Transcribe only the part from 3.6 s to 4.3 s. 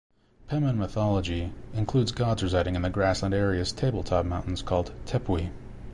table-top